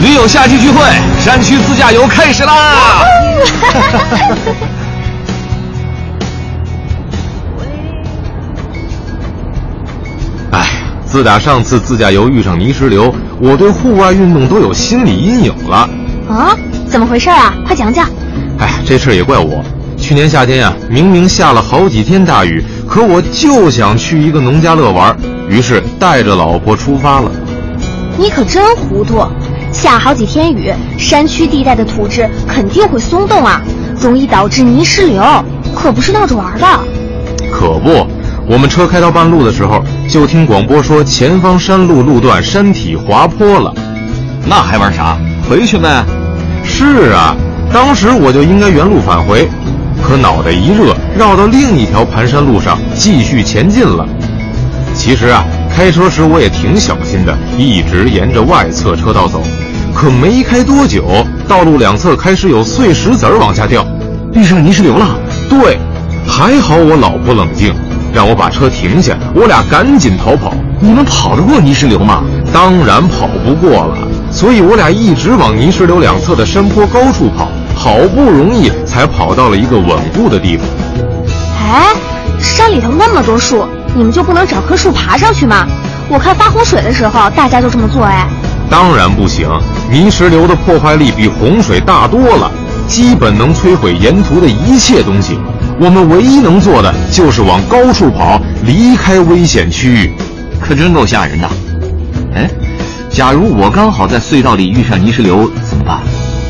[0.00, 0.80] 驴友夏季聚会，
[1.18, 3.02] 山区自驾游开始啦！
[10.52, 10.66] 哎，
[11.04, 15.90] 自打上次自驾游遇上泥石流，我对户外运动都有心理阴影了。
[16.28, 16.56] 啊？
[16.88, 17.52] 怎么回事啊？
[17.66, 18.08] 快讲讲。
[18.60, 19.64] 哎，这事儿也怪我。
[19.96, 25.16] 去年夏天呀，明明下了好几天大雨，可我就想去一个农家乐玩，
[25.48, 27.28] 于是带着老婆出发了。
[28.16, 29.24] 你可真糊涂！
[29.78, 33.62] 下好几天雨，山区地带的土质肯定会松动啊，
[34.00, 35.22] 容易导致泥石流，
[35.72, 36.66] 可不是闹着玩的。
[37.52, 38.04] 可不，
[38.48, 43.72] 我们车开到半路的时候，就听广播说前方山路路段山体滑坡了。
[44.44, 45.16] 那还玩啥？
[45.48, 46.04] 回去呗。
[46.64, 47.36] 是啊，
[47.72, 49.48] 当时我就应该原路返回。
[50.02, 54.04] 可脑袋一热，绕到另一条盘山路上继续前进了。
[54.92, 59.40] 其实啊，开车时我也挺小心的，一直沿着外侧车道走。
[60.00, 61.04] 可没开多久，
[61.48, 63.84] 道路两侧开始有碎石子儿往下掉，
[64.32, 65.04] 遇上泥石流了。
[65.50, 65.76] 对，
[66.24, 67.74] 还好我老婆冷静，
[68.14, 70.54] 让我把车停下，我俩赶紧逃跑。
[70.78, 72.22] 你们跑得过泥石流吗？
[72.52, 73.98] 当然跑不过了，
[74.30, 77.48] 所以我俩一直往泥石流两侧的山坡高处跑。
[77.74, 80.64] 好不容易才跑到了一个稳固的地方。
[81.60, 81.92] 哎，
[82.38, 85.66] 山里头那么多树，你们就不能找棵树爬上去吗？
[86.08, 88.28] 我看发洪水的时候大家就这么做哎。
[88.70, 89.48] 当然不行，
[89.90, 92.50] 泥石流的破坏力比洪水大多了，
[92.86, 95.38] 基本能摧毁沿途的一切东西。
[95.80, 100.12] 我们唯一能做的就是往高处跑，离开危险区域。
[100.60, 101.48] 可真够吓人的。
[102.34, 102.50] 哎，
[103.10, 106.00] 假如我刚好在隧道里遇上泥石流怎么办？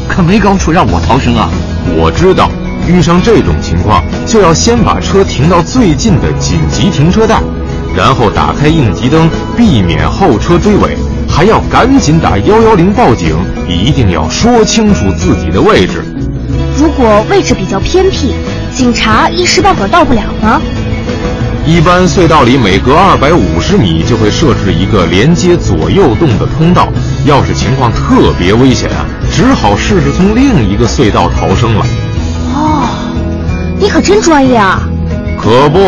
[0.09, 1.51] 可没高处让我逃生啊！
[1.95, 2.51] 我知道，
[2.89, 7.43] 遇上这种情况就要先把车停到最近的紧急停车带，
[7.95, 10.97] 然后打开应急灯，避免后车追尾，
[11.39, 13.37] 还要赶紧打幺幺零报警，
[13.69, 16.03] 一定要说清楚自己的位置。
[16.77, 18.35] 如果位置比较偏僻，
[18.75, 20.61] 警察一时半会儿到不了呢？
[21.65, 26.89] 一般隧道里每隔二百五十米就会设置一个连接左右洞的通道，
[27.25, 29.07] 要是情况特别危险啊！
[29.31, 31.87] 只好试试从另一个隧道逃生了。
[32.53, 32.89] 哦，
[33.79, 34.83] 你可真专业啊！
[35.41, 35.79] 可不，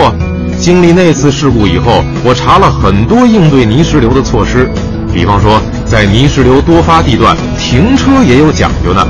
[0.60, 4.70] 经历那次事故以后，我查了很多应对泥石流的措施。
[5.12, 9.06] 比方说，在泥石流多发地段停车也有讲究呢，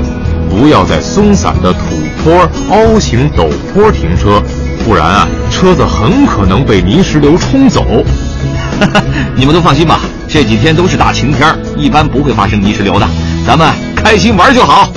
[0.49, 1.79] 不要在松散的土
[2.23, 4.41] 坡、凹形陡坡停车，
[4.85, 7.85] 不然啊，车子很可能被泥石流冲走。
[9.35, 13.07] 你们都放心吧，这几天都是大晴天，一般不会发生泥石流的。
[13.45, 13.71] 咱们。
[14.03, 14.91] 开心玩就好。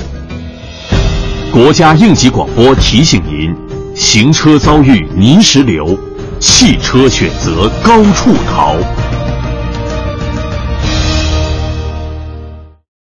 [1.52, 3.54] 国家应急广播提醒您：
[3.94, 5.98] 行车遭遇泥石流，
[6.40, 8.76] 汽车选择高处逃。